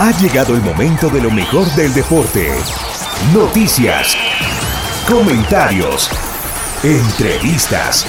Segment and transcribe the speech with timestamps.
[0.00, 2.52] Ha llegado el momento de lo mejor del deporte.
[3.34, 4.16] Noticias,
[5.08, 6.08] comentarios,
[6.84, 8.06] entrevistas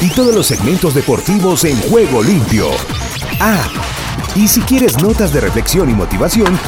[0.00, 2.70] y todos los segmentos deportivos en juego limpio.
[3.40, 3.68] Ah,
[4.34, 6.58] y si quieres notas de reflexión y motivación,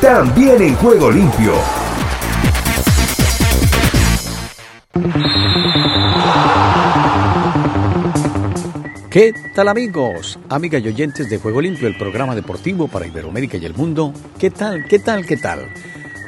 [0.00, 1.81] también en juego limpio.
[9.12, 10.38] ¿Qué tal amigos?
[10.48, 14.10] Amigas y oyentes de Juego Limpio, el programa deportivo para Iberoamérica y el mundo.
[14.38, 14.86] ¿Qué tal?
[14.88, 15.26] ¿Qué tal?
[15.26, 15.70] ¿Qué tal?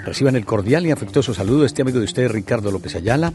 [0.05, 3.33] Reciban el cordial y afectuoso saludo de este amigo de ustedes, Ricardo López Ayala,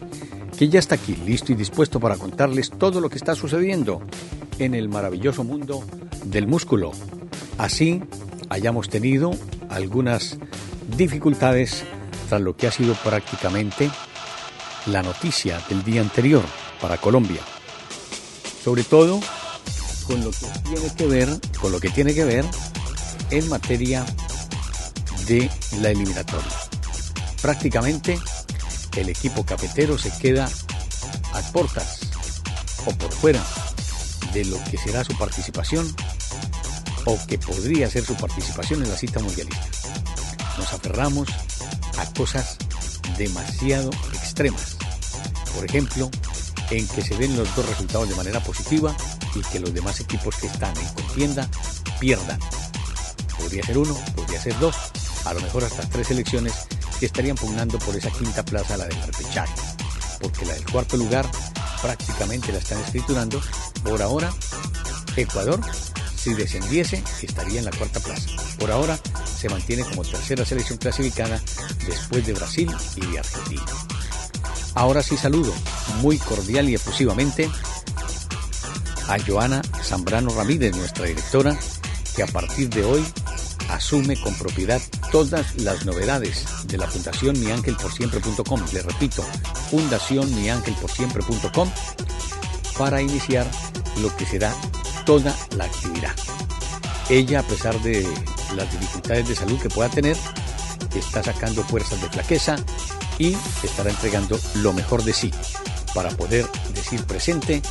[0.56, 4.04] que ya está aquí, listo y dispuesto para contarles todo lo que está sucediendo
[4.60, 5.84] en el maravilloso mundo
[6.26, 6.92] del músculo.
[7.58, 8.04] Así
[8.50, 9.32] hayamos tenido
[9.70, 10.38] algunas
[10.96, 11.86] dificultades
[12.28, 13.90] tras lo que ha sido prácticamente
[14.86, 16.44] la noticia del día anterior
[16.80, 17.42] para Colombia.
[18.64, 19.22] Sobre todo
[20.10, 22.44] con lo que tiene que ver, con lo que tiene que ver
[23.30, 24.04] en materia
[25.28, 25.48] de
[25.82, 26.52] la eliminatoria.
[27.44, 28.20] Prácticamente
[28.98, 30.50] el equipo cafetero se queda
[31.34, 32.00] a portas
[32.88, 33.46] o por fuera
[34.34, 35.96] de lo que será su participación
[37.06, 39.68] o que podría ser su participación en la cita mundialista.
[40.58, 41.30] Nos aferramos
[42.00, 42.58] a cosas
[43.16, 44.76] demasiado extremas.
[45.54, 46.10] Por ejemplo,
[46.72, 48.96] en que se den los dos resultados de manera positiva
[49.36, 51.50] y que los demás equipos que están en contienda
[52.00, 52.40] pierdan.
[53.38, 54.76] Podría ser uno, podría ser dos,
[55.26, 56.54] a lo mejor hasta tres selecciones
[57.00, 59.54] que estarían pugnando por esa quinta plaza, la del repechaje,
[60.22, 61.30] porque la del cuarto lugar
[61.82, 63.42] prácticamente la están escriturando.
[63.84, 64.32] Por ahora,
[65.16, 65.62] Ecuador,
[66.16, 68.30] si descendiese, estaría en la cuarta plaza.
[68.60, 71.42] Por ahora, se mantiene como tercera selección clasificada
[71.88, 73.64] después de Brasil y de Argentina.
[74.76, 75.54] Ahora sí saludo
[76.02, 77.50] muy cordial y efusivamente
[79.10, 81.58] a Joana Zambrano Ramírez, nuestra directora,
[82.16, 83.04] que a partir de hoy
[83.70, 84.80] asume con propiedad
[85.12, 88.62] todas las novedades de la Fundación miangelporsiempre.com.
[88.72, 89.24] Le repito,
[89.72, 91.70] Fundación miangelporsiempre.com
[92.78, 93.50] para iniciar
[94.00, 94.54] lo que será
[95.06, 96.16] toda la actividad.
[97.10, 98.08] Ella, a pesar de
[98.56, 100.18] las dificultades de salud que pueda tener,
[100.96, 102.58] está sacando fuerzas de flaqueza
[103.18, 105.32] y estará entregando lo mejor de sí
[105.94, 107.62] para poder decir presente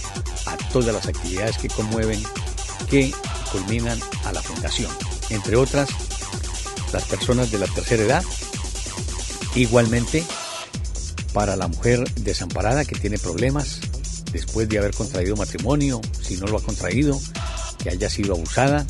[0.47, 2.23] a todas las actividades que conmueven,
[2.91, 3.13] que
[3.53, 4.91] culminan a la fundación.
[5.31, 5.89] Entre otras,
[6.93, 8.25] las personas de la tercera edad,
[9.55, 10.25] igualmente
[11.33, 13.81] para la mujer desamparada que tiene problemas
[14.33, 17.21] después de haber contraído matrimonio, si no lo ha contraído,
[17.83, 18.87] que haya sido abusada.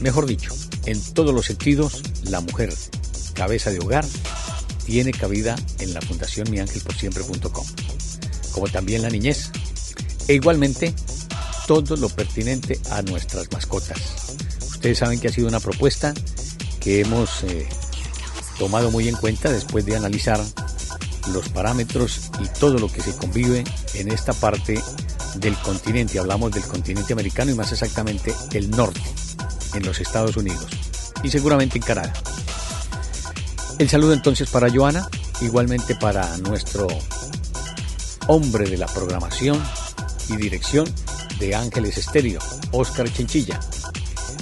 [0.00, 0.54] Mejor dicho,
[0.86, 2.72] en todos los sentidos, la mujer
[3.34, 4.04] cabeza de hogar
[4.84, 7.66] tiene cabida en la Fundación miangelporsiempre.com,
[8.52, 9.50] como también la niñez,
[10.28, 10.94] e igualmente
[11.66, 13.98] todo lo pertinente a nuestras mascotas.
[14.70, 16.12] Ustedes saben que ha sido una propuesta
[16.80, 17.68] que hemos eh,
[18.58, 20.40] tomado muy en cuenta después de analizar
[21.32, 23.64] los parámetros y todo lo que se convive
[23.94, 24.80] en esta parte
[25.36, 26.18] del continente.
[26.18, 29.00] Hablamos del continente americano y más exactamente el norte,
[29.74, 30.66] en los Estados Unidos
[31.22, 32.12] y seguramente en Canadá.
[33.82, 35.08] El saludo entonces para Joana,
[35.40, 36.86] igualmente para nuestro
[38.28, 39.60] hombre de la programación
[40.28, 40.88] y dirección
[41.40, 42.38] de Ángeles Estéreo,
[42.70, 43.58] Oscar Chinchilla,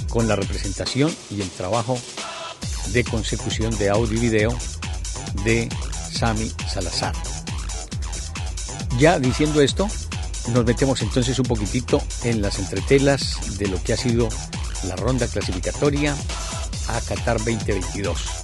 [0.09, 1.97] con la representación y el trabajo
[2.93, 4.55] de consecución de audio y video
[5.43, 5.69] de
[6.11, 7.15] Sami Salazar.
[8.99, 9.87] Ya diciendo esto,
[10.53, 14.29] nos metemos entonces un poquitito en las entretelas de lo que ha sido
[14.83, 16.15] la ronda clasificatoria
[16.89, 18.41] a Qatar 2022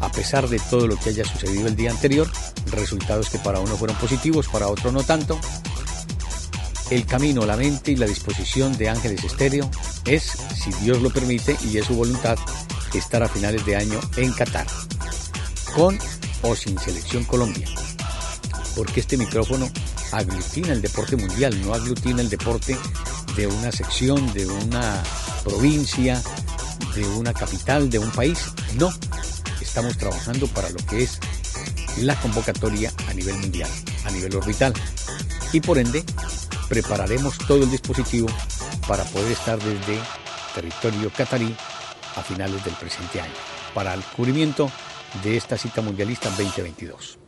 [0.00, 2.30] a pesar de todo lo que haya sucedido el día anterior,
[2.70, 5.38] resultados que para uno fueron positivos, para otro no tanto.
[6.90, 9.68] El camino, la mente y la disposición de Ángeles Estéreo
[10.04, 12.38] es, si Dios lo permite y es su voluntad,
[12.94, 14.66] estar a finales de año en Qatar,
[15.74, 15.98] con
[16.42, 17.68] o sin selección Colombia,
[18.74, 19.68] porque este micrófono
[20.12, 22.76] aglutina el deporte mundial, no aglutina el deporte
[23.36, 25.02] de una sección, de una
[25.44, 26.22] provincia,
[26.94, 28.38] de una capital, de un país,
[28.78, 28.92] no,
[29.76, 31.20] estamos trabajando para lo que es
[32.00, 33.68] la convocatoria a nivel mundial,
[34.06, 34.72] a nivel orbital.
[35.52, 36.02] Y por ende,
[36.66, 38.26] prepararemos todo el dispositivo
[38.88, 40.00] para poder estar desde
[40.54, 41.54] territorio catarí
[42.16, 43.34] a finales del presente año,
[43.74, 44.70] para el cubrimiento
[45.22, 47.18] de esta cita mundialista 2022.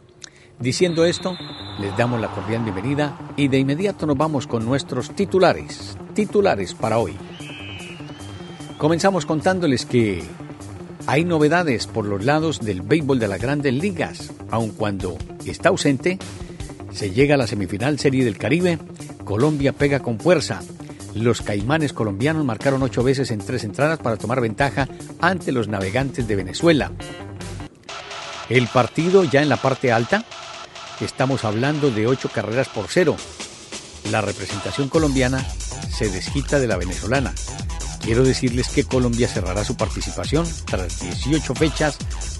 [0.58, 1.36] Diciendo esto,
[1.78, 6.96] les damos la cordial bienvenida y de inmediato nos vamos con nuestros titulares, titulares para
[6.96, 7.14] hoy.
[8.78, 10.24] Comenzamos contándoles que
[11.08, 15.16] hay novedades por los lados del béisbol de las grandes ligas, aun cuando
[15.46, 16.18] está ausente,
[16.92, 18.78] se llega a la semifinal Serie del Caribe,
[19.24, 20.60] Colombia pega con fuerza,
[21.14, 24.86] Los caimanes colombianos marcaron ocho veces en tres entradas para tomar ventaja
[25.18, 26.92] ante los navegantes de Venezuela.
[28.50, 30.26] El partido ya en la parte alta,
[31.00, 33.16] estamos hablando de ocho carreras por cero.
[34.10, 35.42] La representación colombiana
[35.90, 37.32] se desquita de la venezolana.
[38.00, 41.98] Quiero decirles que Colombia cerrará su participación tras 18 fechas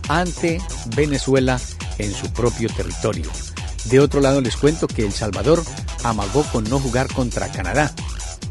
[0.08, 0.60] ante
[0.96, 1.60] Venezuela
[1.98, 3.30] en su propio territorio.
[3.84, 5.62] De otro lado les cuento que El Salvador
[6.04, 7.92] amagó con no jugar contra Canadá,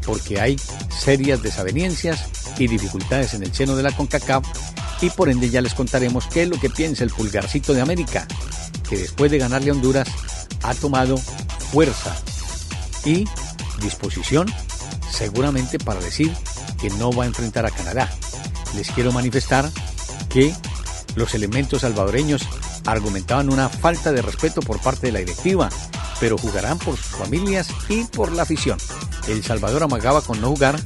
[0.04, 0.56] porque hay
[0.88, 2.24] serias desavenencias
[2.58, 4.44] y dificultades en el seno de la CONCACAF
[5.00, 8.26] y por ende ya les contaremos qué es lo que piensa el pulgarcito de América,
[8.88, 10.08] que después de ganarle a Honduras
[10.62, 12.16] ha tomado fuerza
[13.04, 13.24] y
[13.80, 14.52] disposición
[15.10, 16.32] seguramente para decir
[16.80, 18.10] que no va a enfrentar a Canadá.
[18.74, 19.70] Les quiero manifestar
[20.28, 20.54] que
[21.14, 22.46] los elementos salvadoreños
[22.86, 25.68] argumentaban una falta de respeto por parte de la directiva,
[26.20, 28.78] pero jugarán por sus familias y por la afición.
[29.26, 30.80] El Salvador amagaba con no jugar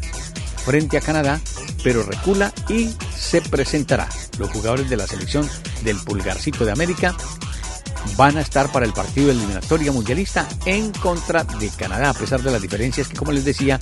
[0.65, 1.41] frente a Canadá,
[1.83, 4.09] pero recula y se presentará.
[4.38, 5.49] Los jugadores de la selección
[5.85, 7.17] del Pulgarcito de América
[8.16, 12.43] van a estar para el partido de eliminatoria mundialista en contra de Canadá, a pesar
[12.43, 13.78] de las diferencias que, como les decía,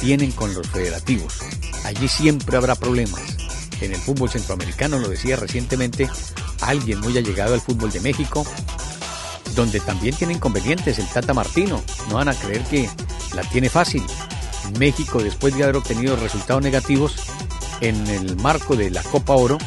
[0.00, 1.38] tienen con los federativos.
[1.84, 3.20] Allí siempre habrá problemas.
[3.80, 6.08] En el fútbol centroamericano, lo decía recientemente
[6.60, 8.46] alguien muy allegado al fútbol de México,
[9.54, 11.82] donde también tiene inconvenientes el Tata Martino.
[12.08, 12.88] No van a creer que
[13.34, 14.02] la tiene fácil.
[14.78, 17.16] México, después de haber obtenido resultados negativos
[17.80, 19.58] en el marco de la Copa Oro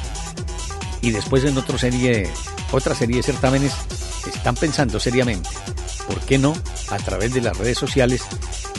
[1.02, 2.30] y después en otra serie,
[2.72, 3.74] otra serie de certámenes,
[4.34, 5.50] están pensando seriamente,
[6.08, 6.54] ¿por qué no?
[6.90, 8.24] A través de las redes sociales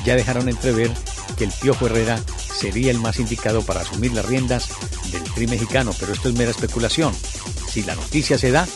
[0.05, 0.91] ya dejaron entrever
[1.37, 4.69] que el Piojo Herrera sería el más indicado para asumir las riendas
[5.13, 7.15] del tri mexicano, pero esto es mera especulación.
[7.69, 8.67] Si la noticia se da,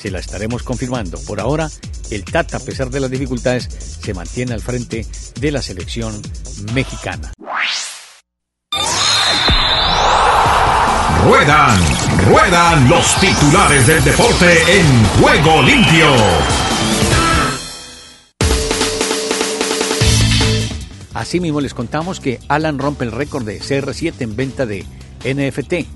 [0.00, 1.18] se la estaremos confirmando.
[1.20, 1.70] Por ahora,
[2.10, 3.68] el Tata, a pesar de las dificultades,
[4.02, 5.06] se mantiene al frente
[5.40, 6.20] de la selección
[6.74, 7.32] mexicana.
[11.24, 11.78] Ruedan,
[12.28, 16.06] ruedan los titulares del deporte en juego limpio.
[21.14, 24.84] Asimismo les contamos que Alan rompe el récord de CR7 en venta de
[25.24, 25.86] NFT.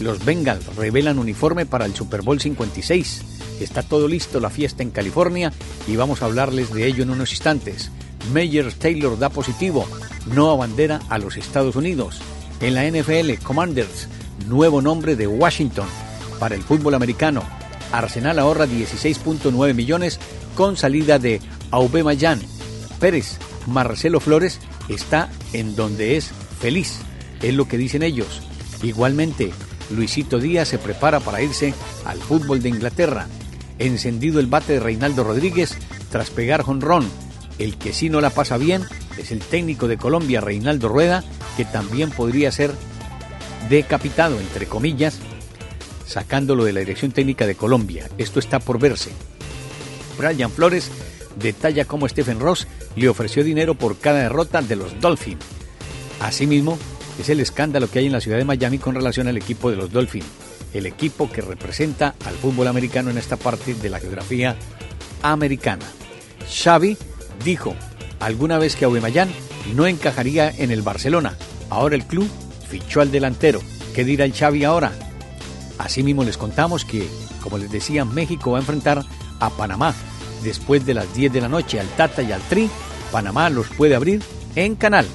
[0.00, 3.22] Los Bengals revelan uniforme para el Super Bowl 56.
[3.60, 5.52] Está todo listo la fiesta en California
[5.88, 7.90] y vamos a hablarles de ello en unos instantes.
[8.32, 9.88] Major Taylor da positivo,
[10.32, 12.20] no bandera a los Estados Unidos.
[12.60, 14.06] En la NFL, Commanders,
[14.48, 15.86] nuevo nombre de Washington.
[16.38, 17.42] Para el fútbol americano,
[17.92, 20.18] Arsenal ahorra 16.9 millones
[20.54, 21.40] con salida de
[21.70, 22.40] Aubameyang.
[22.98, 26.30] Pérez, Marcelo Flores está en donde es
[26.60, 26.98] feliz,
[27.42, 28.42] es lo que dicen ellos.
[28.82, 29.52] Igualmente,
[29.90, 31.74] Luisito Díaz se prepara para irse
[32.04, 33.26] al fútbol de Inglaterra.
[33.78, 35.76] Encendido el bate de Reinaldo Rodríguez
[36.10, 37.08] tras pegar jonrón.
[37.58, 38.82] El que sí no la pasa bien
[39.18, 41.22] es el técnico de Colombia, Reinaldo Rueda,
[41.56, 42.72] que también podría ser
[43.68, 45.18] decapitado, entre comillas,
[46.06, 48.08] sacándolo de la Dirección Técnica de Colombia.
[48.18, 49.10] Esto está por verse.
[50.18, 50.90] Brian Flores
[51.36, 52.66] detalla cómo Stephen Ross
[52.96, 55.44] le ofreció dinero por cada derrota de los Dolphins.
[56.20, 56.78] Asimismo,
[57.18, 59.76] es el escándalo que hay en la ciudad de Miami con relación al equipo de
[59.76, 60.26] los Dolphins,
[60.72, 64.56] el equipo que representa al fútbol americano en esta parte de la geografía
[65.22, 65.84] americana.
[66.48, 66.96] Xavi
[67.44, 67.74] dijo
[68.20, 69.30] alguna vez que Aubameyang
[69.74, 71.36] no encajaría en el Barcelona.
[71.70, 72.28] Ahora el club
[72.72, 73.60] fichó al delantero.
[73.94, 74.92] ¿Qué dirá el Xavi ahora?
[75.78, 77.06] Asimismo les contamos que,
[77.42, 79.04] como les decía, México va a enfrentar
[79.40, 79.94] a Panamá
[80.42, 82.70] después de las 10 de la noche al Tata y al Tri.
[83.10, 84.22] Panamá los puede abrir
[84.56, 85.06] en canal.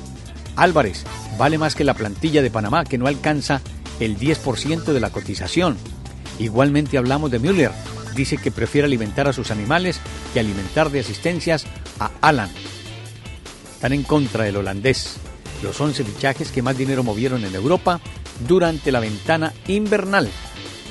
[0.56, 1.04] Álvarez
[1.40, 3.62] vale más que la plantilla de Panamá que no alcanza
[4.00, 5.78] el 10% de la cotización.
[6.38, 7.72] Igualmente hablamos de Müller.
[8.16, 10.00] Dice que prefiere alimentar a sus animales
[10.32, 11.66] que alimentar de asistencias
[12.00, 12.52] a Alan.
[13.74, 15.18] Están en contra del holandés.
[15.64, 18.00] Los 11 fichajes que más dinero movieron en Europa
[18.48, 20.30] durante la ventana invernal.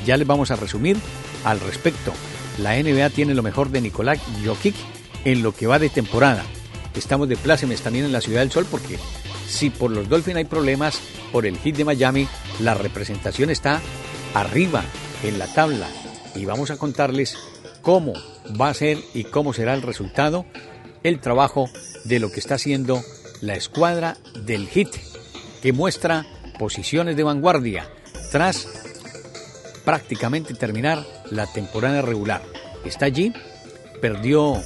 [0.04, 0.96] Ya les vamos a resumir
[1.44, 2.12] al respecto.
[2.58, 4.75] La NBA tiene lo mejor de Nicolás Jokic
[5.25, 6.44] en lo que va de temporada.
[6.94, 8.99] Estamos de plácemes también en la Ciudad del Sol porque
[9.46, 12.26] si por los Dolphins hay problemas, por el hit de Miami,
[12.61, 13.80] la representación está
[14.35, 14.82] arriba
[15.23, 15.88] en la tabla.
[16.35, 17.37] Y vamos a contarles
[17.82, 18.14] cómo
[18.61, 20.44] va a ser y cómo será el resultado,
[21.02, 21.68] el trabajo
[22.04, 23.02] de lo que está haciendo
[23.40, 24.88] la escuadra del hit,
[25.62, 26.26] que muestra
[26.58, 27.88] posiciones de vanguardia
[28.30, 28.68] tras
[29.84, 32.42] prácticamente terminar la temporada regular.
[32.84, 33.32] Está allí,
[34.00, 34.60] perdió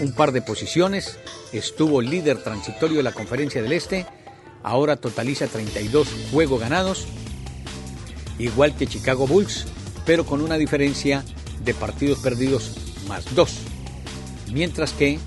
[0.00, 1.18] un par de posiciones,
[1.52, 4.06] estuvo líder transitorio de la Conferencia del Este,
[4.62, 7.06] ahora totaliza 32 juegos ganados,
[8.38, 9.66] igual que Chicago Bulls,
[10.04, 11.24] pero con una diferencia
[11.64, 12.72] de partidos perdidos
[13.08, 13.58] más dos.
[14.52, 15.18] Mientras que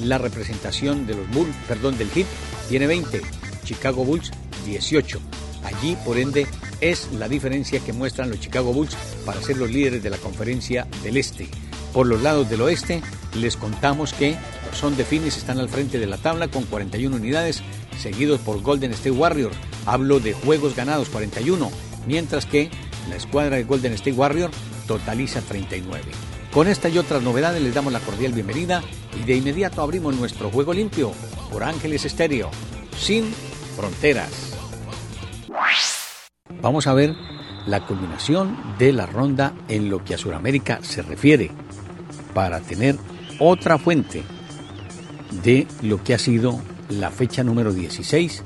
[0.00, 2.26] la representación de los Bulls, perdón, del Heat
[2.68, 3.20] tiene 20,
[3.64, 4.30] Chicago Bulls
[4.66, 5.20] 18.
[5.64, 6.46] Allí, por ende,
[6.80, 10.86] es la diferencia que muestran los Chicago Bulls para ser los líderes de la conferencia
[11.02, 11.48] del Este.
[11.92, 13.02] Por los lados del oeste,
[13.34, 14.36] les contamos que
[14.72, 17.62] son de Phoenix están al frente de la tabla con 41 unidades,
[17.98, 19.56] seguidos por Golden State Warriors.
[19.86, 21.70] Hablo de juegos ganados 41,
[22.06, 22.70] mientras que
[23.08, 24.54] la escuadra de Golden State Warriors
[24.86, 26.02] totaliza 39.
[26.52, 28.82] Con esta y otras novedades les damos la cordial bienvenida
[29.20, 31.12] y de inmediato abrimos nuestro juego limpio
[31.50, 32.50] por Ángeles Estéreo,
[32.96, 33.24] sin
[33.76, 34.56] fronteras.
[36.60, 37.14] Vamos a ver
[37.66, 41.50] la culminación de la ronda en lo que a Sudamérica se refiere,
[42.34, 42.96] para tener
[43.38, 44.22] otra fuente
[45.42, 48.42] de lo que ha sido la fecha número 16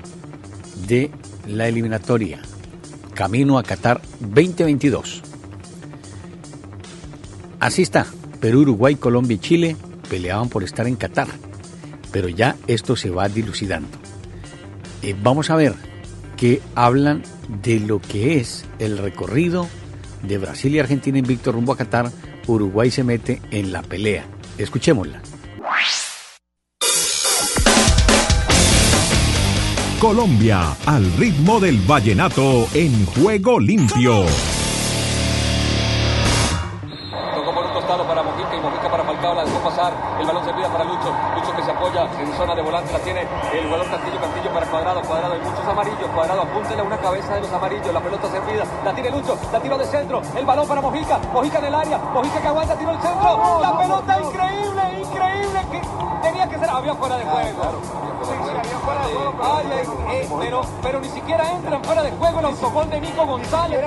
[0.86, 1.10] de
[1.46, 2.40] la eliminatoria
[3.14, 5.22] Camino a Qatar 2022.
[7.58, 8.06] Así está,
[8.40, 9.76] Perú, Uruguay, Colombia y Chile
[10.08, 11.28] peleaban por estar en Qatar,
[12.10, 13.98] pero ya esto se va dilucidando.
[15.02, 15.74] Eh, vamos a ver
[16.36, 17.22] que hablan
[17.62, 19.68] de lo que es el recorrido
[20.22, 22.10] de Brasil y Argentina en Víctor rumbo a Qatar.
[22.46, 24.24] Uruguay se mete en la pelea.
[24.56, 25.20] Escuchémosla.
[30.00, 34.24] Colombia, al ritmo del vallenato en juego limpio.
[42.92, 45.34] La tiene el jugador Cantillo, Cantillo para Cuadrado, Cuadrado.
[45.34, 47.92] Hay muchos amarillos, Cuadrado, apúntele una cabeza de los amarillos.
[47.92, 50.22] La pelota servida, la tiene Lucho, la tiro de centro.
[50.36, 53.60] El balón para Mojica, Mojica en el área, Mojica que aguanta, tiro el centro.
[53.60, 55.60] La pelota increíble, increíble.
[55.72, 55.80] Que
[56.22, 57.82] tenía que ser, había fuera de juego.
[59.40, 63.80] Ay, pero, pero ni siquiera entran fuera de juego el autogol de Nico González.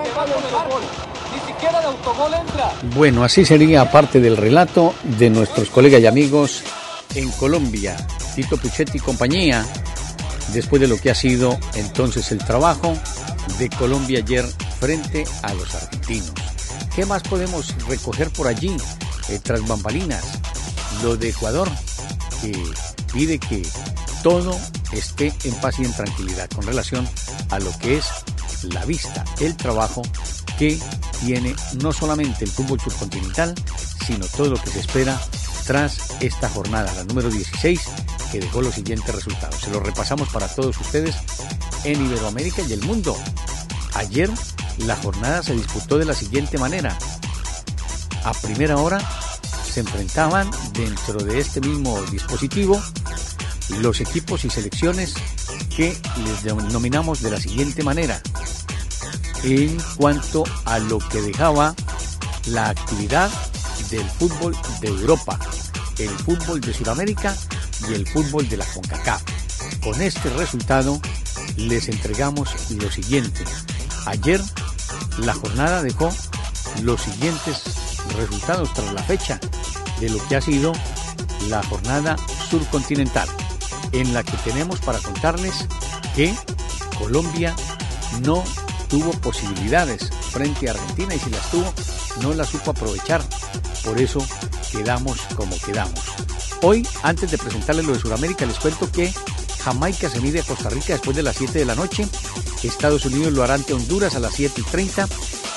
[1.33, 2.71] Ni siquiera de autogol entra.
[2.95, 6.63] Bueno, así sería parte del relato de nuestros colegas y amigos
[7.15, 7.97] en Colombia,
[8.35, 9.65] Tito Puchetti y compañía,
[10.53, 12.97] después de lo que ha sido entonces el trabajo
[13.59, 14.45] de Colombia ayer
[14.79, 16.33] frente a los argentinos.
[16.95, 18.75] ¿Qué más podemos recoger por allí,
[19.29, 20.23] eh, tras bambalinas?
[21.03, 21.69] Lo de Ecuador,
[22.41, 22.51] que
[23.13, 23.65] pide que
[24.23, 24.57] todo
[24.91, 27.07] esté en paz y en tranquilidad con relación
[27.49, 28.05] a lo que es
[28.63, 30.01] la vista, el trabajo
[30.57, 30.77] que
[31.25, 33.55] tiene no solamente el fútbol subcontinental,
[34.05, 35.19] sino todo lo que se espera
[35.65, 37.79] tras esta jornada, la número 16,
[38.31, 39.55] que dejó los siguientes resultados.
[39.59, 41.15] Se lo repasamos para todos ustedes
[41.83, 43.15] en Iberoamérica y el mundo.
[43.95, 44.29] Ayer
[44.77, 46.97] la jornada se disputó de la siguiente manera.
[48.23, 48.99] A primera hora
[49.71, 52.81] se enfrentaban dentro de este mismo dispositivo
[53.79, 55.13] los equipos y selecciones
[55.75, 58.21] que les denominamos de la siguiente manera.
[59.43, 61.73] En cuanto a lo que dejaba
[62.47, 63.29] la actividad
[63.89, 65.39] del fútbol de Europa,
[65.97, 67.35] el fútbol de Sudamérica
[67.89, 69.21] y el fútbol de la CONCACAF.
[69.83, 70.99] Con este resultado
[71.57, 73.43] les entregamos lo siguiente.
[74.05, 74.41] Ayer
[75.19, 76.09] la jornada dejó
[76.81, 77.63] los siguientes
[78.15, 79.39] resultados tras la fecha
[79.99, 80.73] de lo que ha sido
[81.47, 82.15] la jornada
[82.49, 83.27] surcontinental
[83.91, 85.67] en la que tenemos para contarles
[86.15, 86.33] que
[86.97, 87.55] Colombia
[88.21, 88.43] no
[88.89, 91.73] tuvo posibilidades frente a Argentina y si las tuvo
[92.21, 93.21] no las supo aprovechar.
[93.83, 94.19] Por eso
[94.71, 96.01] quedamos como quedamos.
[96.63, 99.11] Hoy, antes de presentarles lo de Sudamérica, les cuento que
[99.63, 102.07] Jamaica se mide a Costa Rica después de las 7 de la noche.
[102.61, 105.07] Estados Unidos lo hará ante Honduras a las 7 y 30.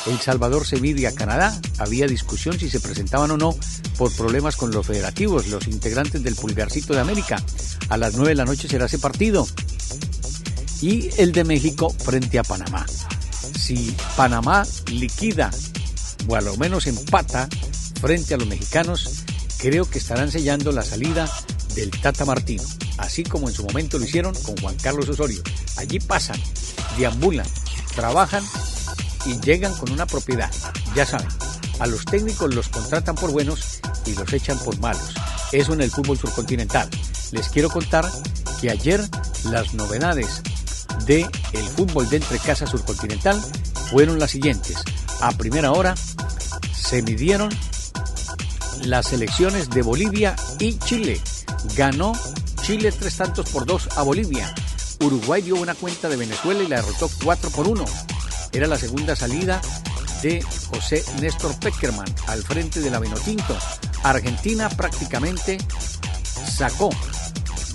[0.06, 1.58] El Salvador se mide a Canadá.
[1.78, 3.54] Había discusión si se presentaban o no
[3.98, 7.36] por problemas con los federativos, los integrantes del Pulgarcito de América.
[7.90, 9.46] A las 9 de la noche será ese partido.
[10.80, 12.86] Y el de México frente a Panamá.
[13.58, 15.50] Si Panamá liquida
[16.26, 17.48] o a lo menos empata
[18.00, 19.23] frente a los mexicanos,
[19.64, 21.26] creo que estarán sellando la salida
[21.74, 22.62] del Tata Martino,
[22.98, 25.42] así como en su momento lo hicieron con Juan Carlos Osorio.
[25.78, 26.38] Allí pasan,
[26.98, 27.46] deambulan,
[27.94, 28.44] trabajan
[29.24, 30.52] y llegan con una propiedad.
[30.94, 31.28] Ya saben,
[31.80, 35.14] a los técnicos los contratan por buenos y los echan por malos.
[35.50, 36.90] Eso en el fútbol surcontinental.
[37.32, 38.04] Les quiero contar
[38.60, 39.00] que ayer
[39.44, 40.42] las novedades
[41.06, 41.22] de
[41.54, 43.40] el fútbol de entre casa surcontinental
[43.90, 44.76] fueron las siguientes.
[45.22, 45.94] A primera hora
[46.74, 47.48] se midieron
[48.84, 51.20] las elecciones de Bolivia y Chile.
[51.76, 52.12] Ganó
[52.62, 54.54] Chile tres tantos por dos a Bolivia.
[55.00, 57.84] Uruguay dio una cuenta de Venezuela y la derrotó 4 por 1.
[58.52, 59.60] Era la segunda salida
[60.22, 63.56] de José Néstor Peckerman al frente de la Vinotinto.
[64.02, 65.58] Argentina prácticamente
[66.50, 66.90] sacó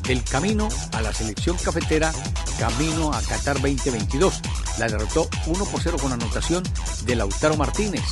[0.08, 2.12] del camino a la selección cafetera
[2.60, 4.42] camino a Qatar 2022.
[4.80, 6.64] La derrotó 1 por 0 con anotación
[7.06, 8.04] de Lautaro Martínez.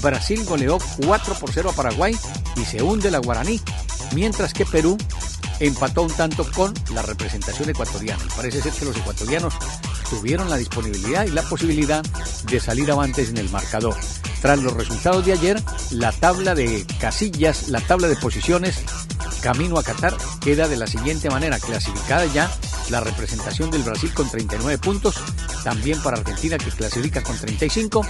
[0.00, 2.16] Brasil goleó 4 por 0 a Paraguay
[2.56, 3.60] y se hunde la Guaraní,
[4.14, 4.96] mientras que Perú
[5.60, 8.22] empató un tanto con la representación ecuatoriana.
[8.36, 9.54] parece ser que los ecuatorianos
[10.08, 12.02] tuvieron la disponibilidad y la posibilidad
[12.44, 13.96] de salir avantes en el marcador.
[14.40, 18.84] Tras los resultados de ayer, la tabla de casillas, la tabla de posiciones
[19.42, 22.50] camino a Qatar queda de la siguiente manera, clasificada ya
[22.90, 25.16] la representación del Brasil con 39 puntos,
[25.64, 28.06] también para Argentina que clasifica con 35.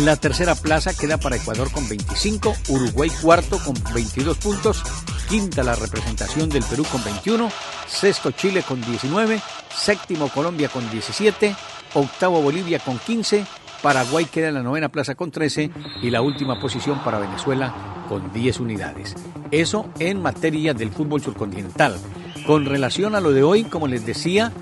[0.00, 4.82] La tercera plaza queda para Ecuador con 25, Uruguay cuarto con 22 puntos,
[5.28, 7.50] quinta la representación del Perú con 21,
[7.88, 9.38] sexto Chile con 19,
[9.70, 11.54] séptimo Colombia con 17,
[11.92, 13.44] octavo Bolivia con 15,
[13.82, 15.70] Paraguay queda en la novena plaza con 13
[16.00, 17.74] y la última posición para Venezuela
[18.08, 19.14] con 10 unidades.
[19.50, 21.98] Eso en materia del fútbol surcontinental.
[22.46, 24.52] Con relación a lo de hoy, como les decía,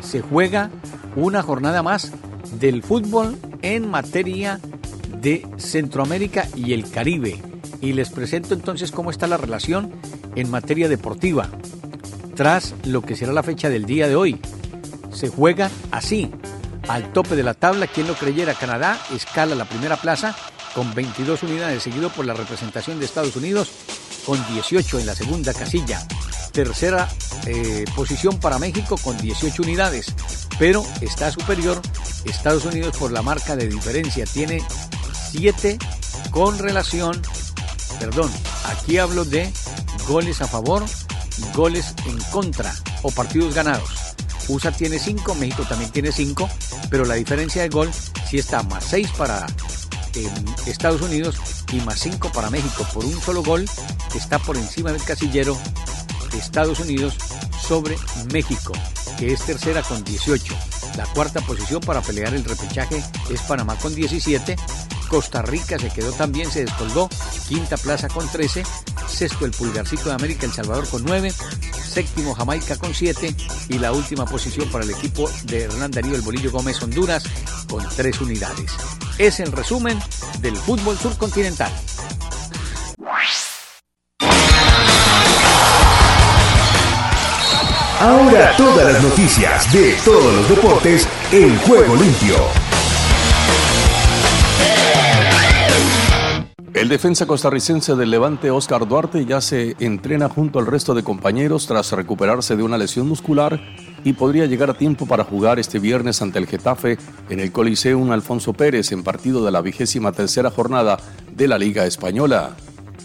[0.00, 0.70] se juega
[1.16, 2.12] una jornada más
[2.58, 4.58] del fútbol en materia
[5.20, 7.40] de Centroamérica y el Caribe.
[7.80, 9.92] Y les presento entonces cómo está la relación
[10.34, 11.48] en materia deportiva.
[12.34, 14.40] Tras lo que será la fecha del día de hoy,
[15.12, 16.30] se juega así
[16.88, 17.86] al tope de la tabla.
[17.86, 20.36] Quien lo creyera, Canadá escala la primera plaza
[20.74, 23.70] con 22 unidades, seguido por la representación de Estados Unidos
[24.24, 26.06] con 18 en la segunda casilla.
[26.52, 27.08] Tercera
[27.46, 30.14] eh, posición para México con 18 unidades,
[30.58, 31.80] pero está superior
[32.24, 34.24] Estados Unidos por la marca de diferencia.
[34.26, 34.62] Tiene
[35.30, 35.78] 7
[36.30, 37.20] con relación,
[37.98, 38.30] perdón,
[38.64, 39.52] aquí hablo de
[40.08, 40.84] goles a favor,
[41.54, 43.90] goles en contra o partidos ganados.
[44.48, 46.48] USA tiene 5, México también tiene 5,
[46.90, 47.90] pero la diferencia de gol
[48.28, 49.46] sí está más 6 para
[50.14, 50.28] eh,
[50.66, 51.36] Estados Unidos
[51.72, 52.86] y más 5 para México.
[52.92, 53.64] Por un solo gol
[54.14, 55.56] está por encima del casillero
[56.32, 57.14] de Estados Unidos
[57.60, 57.96] sobre
[58.32, 58.72] México,
[59.18, 60.54] que es tercera con 18.
[60.96, 64.56] La cuarta posición para pelear el repechaje es Panamá con 17.
[65.10, 67.10] Costa Rica se quedó también, se descolgó.
[67.48, 68.62] Quinta plaza con 13.
[69.08, 71.34] Sexto el Pulgarcito de América, El Salvador con 9
[71.90, 73.34] séptimo Jamaica con 7
[73.68, 77.24] y la última posición para el equipo de Hernán Darío El Bolillo Gómez Honduras
[77.68, 78.72] con 3 unidades.
[79.18, 79.98] Es el resumen
[80.40, 81.72] del fútbol surcontinental.
[87.98, 92.69] Ahora todas las noticias de todos los deportes en juego limpio.
[96.90, 101.92] Defensa costarricense del Levante, Oscar Duarte, ya se entrena junto al resto de compañeros tras
[101.92, 103.60] recuperarse de una lesión muscular
[104.02, 106.98] y podría llegar a tiempo para jugar este viernes ante el Getafe
[107.28, 110.98] en el Coliseum Alfonso Pérez en partido de la vigésima tercera jornada
[111.32, 112.56] de la Liga Española.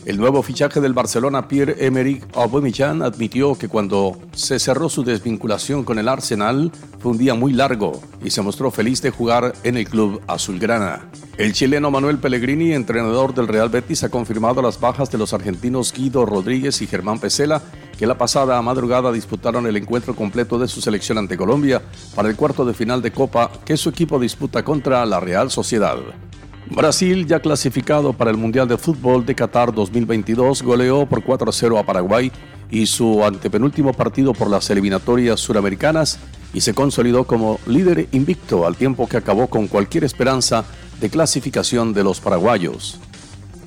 [0.05, 5.97] El nuevo fichaje del Barcelona, Pierre-Emerick Aubameyang, admitió que cuando se cerró su desvinculación con
[5.97, 9.89] el Arsenal fue un día muy largo y se mostró feliz de jugar en el
[9.89, 11.09] club azulgrana.
[11.39, 15.91] El chileno Manuel Pellegrini, entrenador del Real Betis, ha confirmado las bajas de los argentinos
[15.91, 17.63] Guido Rodríguez y Germán Pesela,
[17.97, 21.81] que la pasada madrugada disputaron el encuentro completo de su selección ante Colombia
[22.13, 25.97] para el cuarto de final de Copa que su equipo disputa contra la Real Sociedad.
[26.69, 31.77] Brasil, ya clasificado para el Mundial de Fútbol de Qatar 2022, goleó por 4 0
[31.77, 32.31] a Paraguay
[32.71, 36.17] y su antepenúltimo partido por las eliminatorias suramericanas
[36.53, 40.65] y se consolidó como líder invicto al tiempo que acabó con cualquier esperanza
[40.99, 42.99] de clasificación de los paraguayos.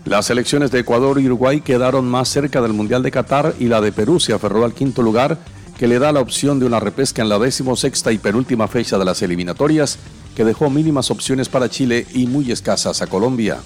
[0.05, 3.81] Las elecciones de Ecuador y Uruguay quedaron más cerca del Mundial de Qatar y la
[3.81, 5.39] de Perú se aferró al quinto lugar
[5.79, 9.05] que le da la opción de una repesca en la decimosexta y penúltima fecha de
[9.05, 9.99] las eliminatorias
[10.39, 13.59] que dejó mínimas opciones para Chile y muy escasas a Colombia.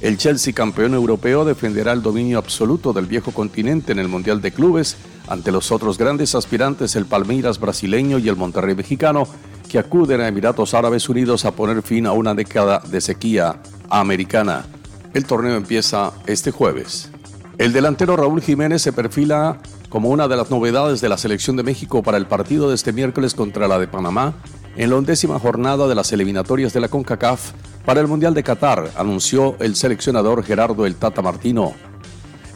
[0.00, 4.52] El Chelsea campeón europeo defenderá el dominio absoluto del viejo continente en el Mundial de
[4.52, 4.96] Clubes
[5.28, 9.28] ante los otros grandes aspirantes, el Palmeiras brasileño y el Monterrey mexicano,
[9.68, 13.60] que acuden a Emiratos Árabes Unidos a poner fin a una década de sequía
[13.90, 14.64] americana.
[15.12, 17.10] El torneo empieza este jueves.
[17.58, 19.58] El delantero Raúl Jiménez se perfila
[19.90, 22.94] como una de las novedades de la selección de México para el partido de este
[22.94, 24.36] miércoles contra la de Panamá
[24.76, 27.52] en la undécima jornada de las eliminatorias de la CONCACAF
[27.84, 31.72] para el Mundial de Qatar, anunció el seleccionador Gerardo El Tata Martino.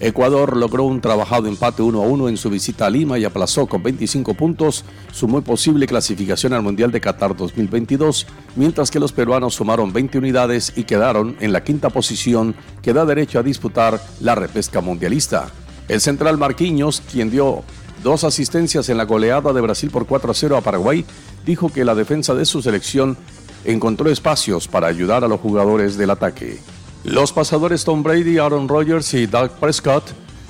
[0.00, 3.66] Ecuador logró un trabajado empate 1 a 1 en su visita a Lima y aplazó
[3.66, 9.12] con 25 puntos su muy posible clasificación al Mundial de Qatar 2022, mientras que los
[9.12, 14.00] peruanos sumaron 20 unidades y quedaron en la quinta posición que da derecho a disputar
[14.20, 15.50] la repesca mundialista.
[15.86, 17.62] El central Marquinhos, quien dio
[18.02, 21.04] dos asistencias en la goleada de Brasil por 4 a 0 a Paraguay,
[21.44, 23.16] dijo que la defensa de su selección
[23.64, 26.58] encontró espacios para ayudar a los jugadores del ataque.
[27.04, 30.04] Los pasadores Tom Brady, Aaron Rodgers y Doug Prescott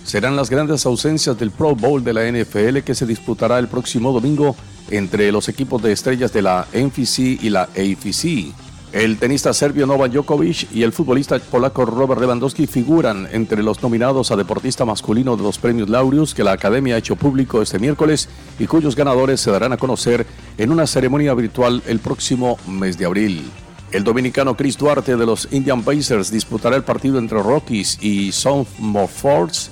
[0.05, 4.13] serán las grandes ausencias del Pro Bowl de la NFL que se disputará el próximo
[4.13, 4.57] domingo
[4.91, 8.53] entre los equipos de estrellas de la NFC y la AFC.
[8.93, 14.33] El tenista serbio Novak Djokovic y el futbolista polaco Robert Lewandowski figuran entre los nominados
[14.33, 18.29] a deportista masculino de los premios Laureus que la Academia ha hecho público este miércoles
[18.59, 20.27] y cuyos ganadores se darán a conocer
[20.59, 23.49] en una ceremonia virtual el próximo mes de abril.
[23.93, 29.07] El dominicano Chris Duarte de los Indian Pacers disputará el partido entre Rockies y Sophomore
[29.07, 29.71] Force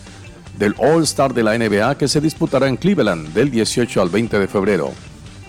[0.57, 4.47] del All-Star de la NBA que se disputará en Cleveland del 18 al 20 de
[4.47, 4.93] febrero.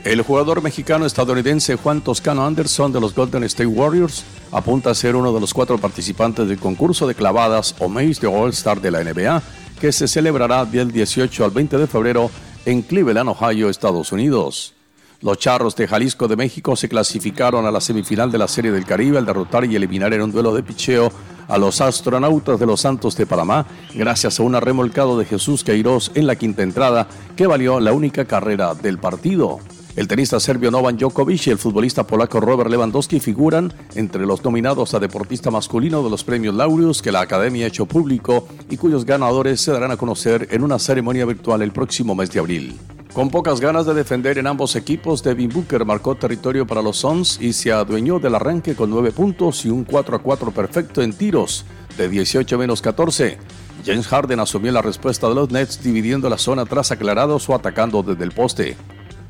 [0.06, 5.34] El jugador mexicano-estadounidense Juan Toscano Anderson de los Golden State Warriors apunta a ser uno
[5.34, 9.44] de los cuatro participantes del concurso de clavadas o Maze de All-Star de la NBA,
[9.80, 12.32] que se celebrará del 18 al 20 de febrero
[12.66, 14.74] en Cleveland, Ohio, Estados Unidos.
[15.22, 18.86] Los Charros de Jalisco de México se clasificaron a la semifinal de la Serie del
[18.86, 21.12] Caribe al derrotar y eliminar en un duelo de picheo
[21.50, 26.12] a los astronautas de los Santos de Panamá, gracias a un remolcado de Jesús Queiroz
[26.16, 29.60] en la quinta entrada, que valió la única carrera del partido.
[30.00, 34.94] El tenista serbio Novan Djokovic y el futbolista polaco Robert Lewandowski figuran entre los nominados
[34.94, 39.04] a deportista masculino de los premios Laureus que la Academia ha hecho público y cuyos
[39.04, 42.80] ganadores se darán a conocer en una ceremonia virtual el próximo mes de abril.
[43.12, 47.38] Con pocas ganas de defender en ambos equipos, Devin Booker marcó territorio para los Suns
[47.42, 51.12] y se adueñó del arranque con 9 puntos y un 4 a 4 perfecto en
[51.12, 51.66] tiros
[51.98, 53.38] de 18 menos 14.
[53.86, 58.02] James Harden asumió la respuesta de los Nets dividiendo la zona tras aclarados o atacando
[58.02, 58.78] desde el poste.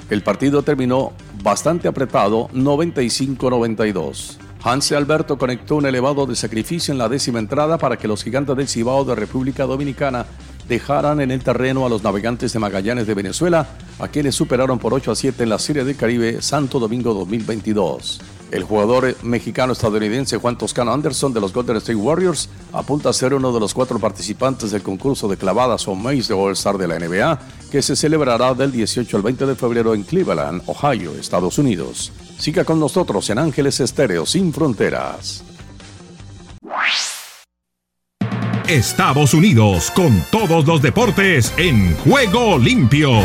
[0.09, 4.37] El partido terminó bastante apretado, 95-92.
[4.61, 8.57] Hanse Alberto conectó un elevado de sacrificio en la décima entrada para que los gigantes
[8.57, 10.25] del Cibao de República Dominicana
[10.67, 13.67] dejaran en el terreno a los navegantes de Magallanes de Venezuela,
[13.99, 18.19] a quienes superaron por 8 a 7 en la Serie del Caribe Santo Domingo 2022.
[18.51, 23.51] El jugador mexicano-estadounidense Juan Toscano Anderson de los Golden State Warriors apunta a ser uno
[23.51, 27.39] de los cuatro participantes del concurso de clavadas o maze de All-Star de la NBA,
[27.71, 32.11] que se celebrará del 18 al 20 de febrero en Cleveland, Ohio, Estados Unidos.
[32.39, 35.43] Siga con nosotros en Ángeles Estéreo Sin Fronteras.
[38.69, 43.19] Estados Unidos con todos los deportes en juego limpio.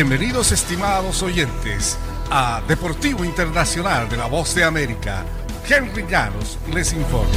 [0.00, 1.98] Bienvenidos estimados oyentes
[2.30, 5.24] a Deportivo Internacional de la Voz de América.
[5.68, 7.32] Henry Llanos les informa.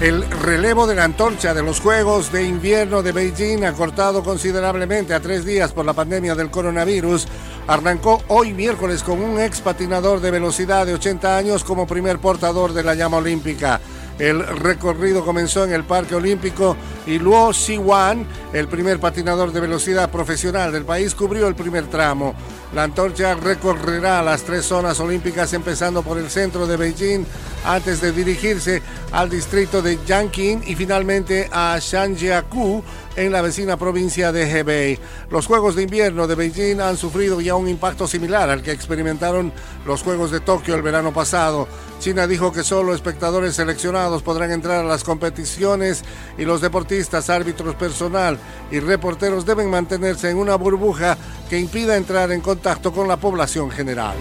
[0.00, 5.18] El relevo de la antorcha de los Juegos de Invierno de Beijing, acortado considerablemente a
[5.18, 7.26] tres días por la pandemia del coronavirus,
[7.66, 12.74] arrancó hoy miércoles con un ex patinador de velocidad de 80 años como primer portador
[12.74, 13.80] de la llama olímpica.
[14.18, 20.10] El recorrido comenzó en el Parque Olímpico y Luo Wan, el primer patinador de velocidad
[20.10, 22.34] profesional del país, cubrió el primer tramo.
[22.74, 27.26] La antorcha recorrerá las tres zonas olímpicas empezando por el centro de Beijing
[27.64, 32.82] antes de dirigirse al distrito de Yanqing y finalmente a Shanjiakou
[33.16, 34.98] en la vecina provincia de Hebei.
[35.30, 39.52] Los Juegos de Invierno de Beijing han sufrido ya un impacto similar al que experimentaron
[39.84, 41.68] los Juegos de Tokio el verano pasado.
[42.02, 46.02] China dijo que solo espectadores seleccionados podrán entrar a las competiciones
[46.36, 48.40] y los deportistas, árbitros personal
[48.72, 51.16] y reporteros deben mantenerse en una burbuja
[51.48, 54.16] que impida entrar en contacto con la población general.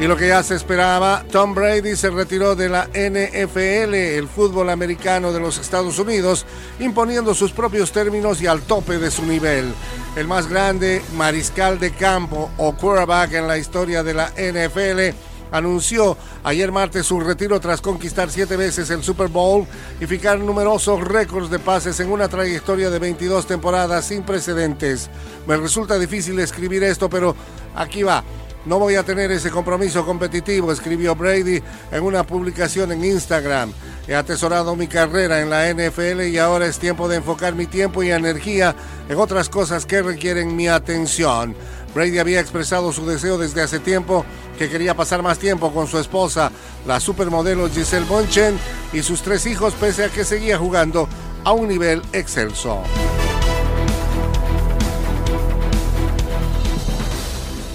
[0.00, 4.68] Y lo que ya se esperaba, Tom Brady se retiró de la NFL, el fútbol
[4.70, 6.44] americano de los Estados Unidos,
[6.80, 9.72] imponiendo sus propios términos y al tope de su nivel.
[10.14, 15.16] El más grande mariscal de campo o quarterback en la historia de la NFL
[15.50, 19.66] anunció ayer martes su retiro tras conquistar siete veces el Super Bowl
[20.00, 25.08] y fijar numerosos récords de pases en una trayectoria de 22 temporadas sin precedentes.
[25.46, 27.34] Me resulta difícil escribir esto, pero
[27.74, 28.22] aquí va.
[28.64, 33.72] No voy a tener ese compromiso competitivo, escribió Brady en una publicación en Instagram.
[34.06, 38.02] He atesorado mi carrera en la NFL y ahora es tiempo de enfocar mi tiempo
[38.02, 38.74] y energía
[39.08, 41.56] en otras cosas que requieren mi atención.
[41.94, 44.24] Brady había expresado su deseo desde hace tiempo
[44.58, 46.50] que quería pasar más tiempo con su esposa,
[46.86, 48.58] la supermodelo Giselle Bonchen,
[48.92, 51.08] y sus tres hijos, pese a que seguía jugando
[51.44, 52.82] a un nivel excelso.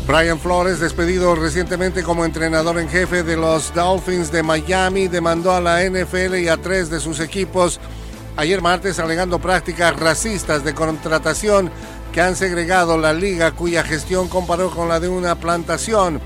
[0.07, 5.59] Brian Flores, despedido recientemente como entrenador en jefe de los Dolphins de Miami, demandó a
[5.59, 7.81] la NFL y a tres de sus equipos
[8.37, 11.69] ayer martes alegando prácticas racistas de contratación
[12.13, 16.21] que han segregado la liga cuya gestión comparó con la de una plantación.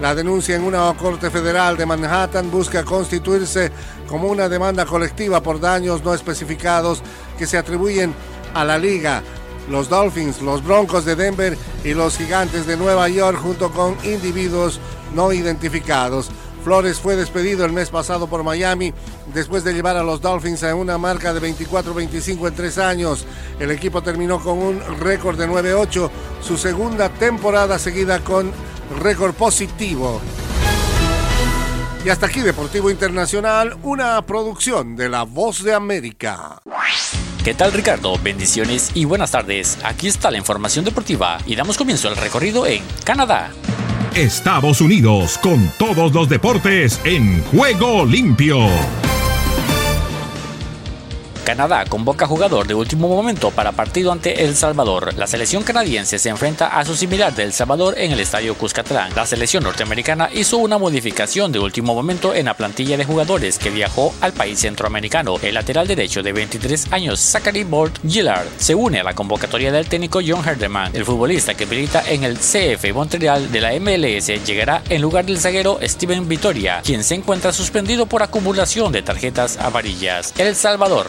[0.00, 3.70] La denuncia en una corte federal de Manhattan busca constituirse
[4.08, 7.00] como una demanda colectiva por daños no especificados
[7.38, 8.12] que se atribuyen
[8.54, 9.22] a la liga
[9.70, 14.80] los Dolphins, los Broncos de Denver y los Gigantes de Nueva York junto con individuos
[15.14, 16.30] no identificados.
[16.64, 18.92] Flores fue despedido el mes pasado por Miami
[19.32, 23.24] después de llevar a los Dolphins a una marca de 24-25 en tres años.
[23.58, 26.10] El equipo terminó con un récord de 9-8,
[26.42, 28.52] su segunda temporada seguida con
[29.00, 30.20] récord positivo.
[32.04, 36.60] Y hasta aquí Deportivo Internacional, una producción de La Voz de América.
[37.44, 38.18] ¿Qué tal Ricardo?
[38.22, 39.78] Bendiciones y buenas tardes.
[39.82, 43.50] Aquí está la información deportiva y damos comienzo al recorrido en Canadá.
[44.14, 48.58] Estados Unidos con todos los deportes en juego limpio.
[51.50, 55.12] Canadá convoca jugador de último momento para partido ante El Salvador.
[55.16, 59.12] La selección canadiense se enfrenta a su similar de El Salvador en el estadio Cuscatlán.
[59.16, 63.70] La selección norteamericana hizo una modificación de último momento en la plantilla de jugadores que
[63.70, 65.38] viajó al país centroamericano.
[65.42, 69.88] El lateral derecho de 23 años, Zachary Bort Gillard, se une a la convocatoria del
[69.88, 70.94] técnico John Herdeman.
[70.94, 75.40] El futbolista que milita en el CF Montreal de la MLS llegará en lugar del
[75.40, 80.32] zaguero Steven Vitoria, quien se encuentra suspendido por acumulación de tarjetas amarillas.
[80.38, 81.08] El Salvador.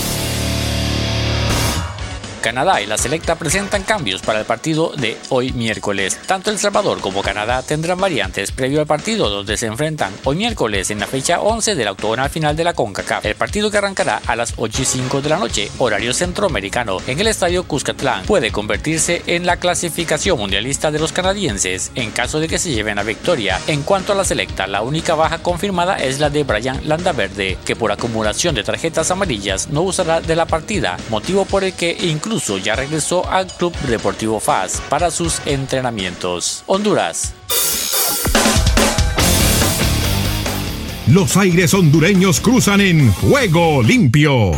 [2.41, 6.19] Canadá y la selecta presentan cambios para el partido de hoy miércoles.
[6.25, 10.89] Tanto El Salvador como Canadá tendrán variantes previo al partido donde se enfrentan hoy miércoles
[10.89, 13.25] en la fecha 11 del octogonal final de la CONCACAF.
[13.25, 17.19] El partido que arrancará a las 8 y 5 de la noche, horario centroamericano, en
[17.19, 22.47] el estadio Cuscatlán, puede convertirse en la clasificación mundialista de los canadienses en caso de
[22.47, 23.59] que se lleven a victoria.
[23.67, 27.75] En cuanto a la selecta, la única baja confirmada es la de Brian Landaverde, que
[27.75, 32.30] por acumulación de tarjetas amarillas no usará de la partida, motivo por el que incluso
[32.31, 36.63] incluso ya regresó al Club Deportivo FAS para sus entrenamientos.
[36.65, 37.33] Honduras.
[41.07, 44.53] Los aires hondureños cruzan en juego limpio.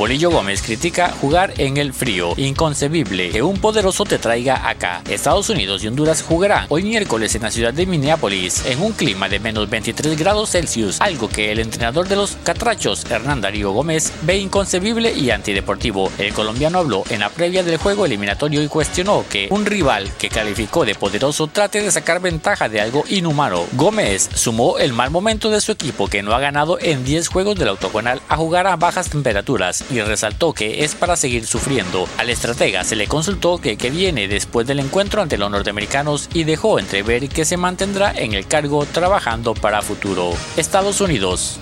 [0.00, 2.32] Bolillo Gómez critica jugar en el frío.
[2.38, 5.02] Inconcebible que un poderoso te traiga acá.
[5.10, 9.28] Estados Unidos y Honduras jugarán hoy miércoles en la ciudad de Minneapolis en un clima
[9.28, 14.10] de menos 23 grados Celsius, algo que el entrenador de los catrachos, Hernán Darío Gómez,
[14.22, 16.10] ve inconcebible y antideportivo.
[16.16, 20.30] El colombiano habló en la previa del juego eliminatorio y cuestionó que un rival que
[20.30, 23.66] calificó de poderoso trate de sacar ventaja de algo inhumano.
[23.72, 27.56] Gómez sumó el mal momento de su equipo que no ha ganado en 10 juegos
[27.56, 32.08] del autoconal a jugar a bajas temperaturas y resaltó que es para seguir sufriendo.
[32.18, 36.78] Al estratega se le consultó que, viene después del encuentro ante los norteamericanos y dejó
[36.78, 40.32] entrever que se mantendrá en el cargo trabajando para futuro.
[40.56, 41.58] Estados Unidos.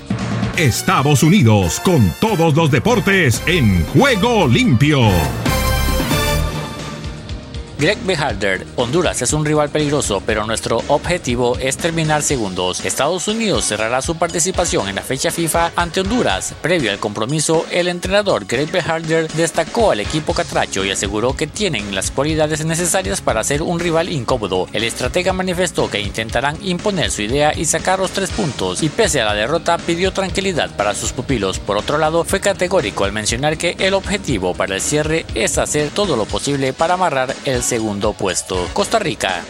[0.56, 5.08] Estados Unidos con todos los deportes en juego limpio.
[7.78, 12.84] Greg Beharder, Honduras es un rival peligroso, pero nuestro objetivo es terminar segundos.
[12.84, 16.54] Estados Unidos cerrará su participación en la fecha FIFA ante Honduras.
[16.60, 21.94] Previo al compromiso, el entrenador Greg Beharder destacó al equipo catracho y aseguró que tienen
[21.94, 24.66] las cualidades necesarias para ser un rival incómodo.
[24.72, 29.20] El estratega manifestó que intentarán imponer su idea y sacar los tres puntos, y pese
[29.20, 31.60] a la derrota pidió tranquilidad para sus pupilos.
[31.60, 35.90] Por otro lado, fue categórico al mencionar que el objetivo para el cierre es hacer
[35.90, 38.66] todo lo posible para amarrar el segundo puesto.
[38.72, 39.44] Costa Rica.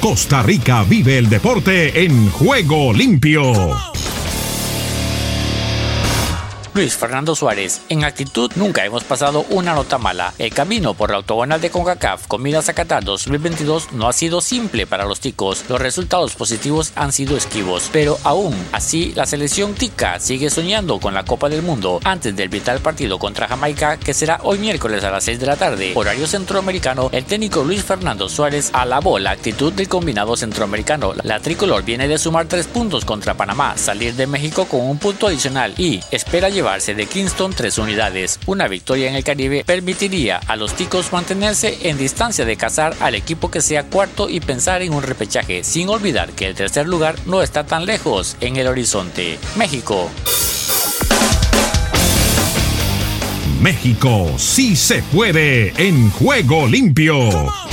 [0.00, 3.93] Costa Rica vive el deporte en juego limpio.
[6.74, 10.34] Luis Fernando Suárez, en actitud nunca hemos pasado una nota mala.
[10.40, 14.40] El camino por la octogonal de CONCACAF con miras a Qatar 2022 no ha sido
[14.40, 15.66] simple para los ticos.
[15.68, 21.14] Los resultados positivos han sido esquivos, pero aún así la selección tica sigue soñando con
[21.14, 25.12] la Copa del Mundo antes del vital partido contra Jamaica que será hoy miércoles a
[25.12, 25.92] las 6 de la tarde.
[25.94, 31.14] Horario centroamericano, el técnico Luis Fernando Suárez alabó la actitud del combinado centroamericano.
[31.22, 35.28] La tricolor viene de sumar tres puntos contra Panamá, salir de México con un punto
[35.28, 38.40] adicional y espera llevar llevarse de Kingston tres unidades.
[38.46, 43.14] Una victoria en el Caribe permitiría a los ticos mantenerse en distancia de cazar al
[43.14, 47.16] equipo que sea cuarto y pensar en un repechaje, sin olvidar que el tercer lugar
[47.26, 49.38] no está tan lejos en el horizonte.
[49.56, 50.10] México.
[53.60, 57.63] México sí se puede en juego limpio.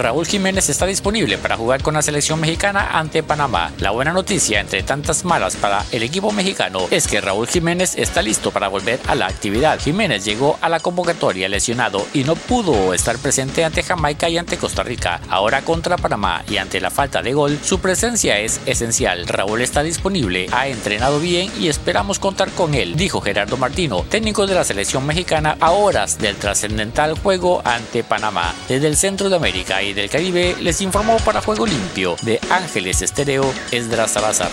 [0.00, 3.70] Raúl Jiménez está disponible para jugar con la selección mexicana ante Panamá.
[3.78, 8.22] La buena noticia entre tantas malas para el equipo mexicano es que Raúl Jiménez está
[8.22, 9.78] listo para volver a la actividad.
[9.78, 14.56] Jiménez llegó a la convocatoria lesionado y no pudo estar presente ante Jamaica y ante
[14.56, 15.20] Costa Rica.
[15.28, 19.28] Ahora contra Panamá y ante la falta de gol, su presencia es esencial.
[19.28, 24.46] Raúl está disponible, ha entrenado bien y esperamos contar con él, dijo Gerardo Martino, técnico
[24.46, 28.54] de la selección mexicana a horas del trascendental juego ante Panamá.
[28.66, 33.02] Desde el centro de América Venezuela del Caribe, les informó para Juego Limpio de Ángeles
[33.02, 34.50] Estéreo Esdras Salazar.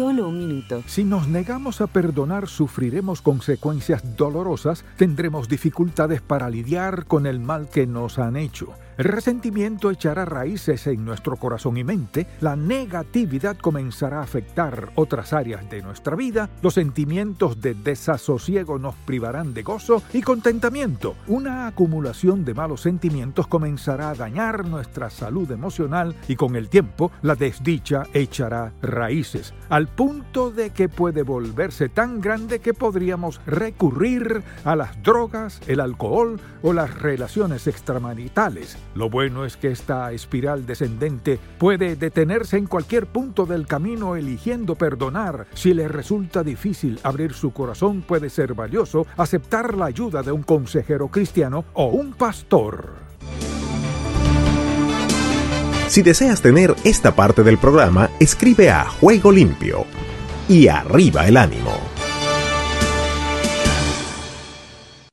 [0.00, 0.82] Solo un minuto.
[0.86, 7.68] Si nos negamos a perdonar, sufriremos consecuencias dolorosas, tendremos dificultades para lidiar con el mal
[7.68, 8.72] que nos han hecho.
[9.00, 15.32] El resentimiento echará raíces en nuestro corazón y mente, la negatividad comenzará a afectar otras
[15.32, 21.16] áreas de nuestra vida, los sentimientos de desasosiego nos privarán de gozo y contentamiento.
[21.28, 27.10] Una acumulación de malos sentimientos comenzará a dañar nuestra salud emocional y con el tiempo
[27.22, 34.42] la desdicha echará raíces, al punto de que puede volverse tan grande que podríamos recurrir
[34.62, 40.66] a las drogas, el alcohol o las relaciones extramaritales lo bueno es que esta espiral
[40.66, 45.46] descendente puede detenerse en cualquier punto del camino eligiendo perdonar.
[45.54, 50.42] Si le resulta difícil abrir su corazón, puede ser valioso aceptar la ayuda de un
[50.42, 53.10] consejero cristiano o un pastor.
[55.88, 59.86] Si deseas tener esta parte del programa, escribe a Juego Limpio
[60.48, 61.99] y arriba el ánimo.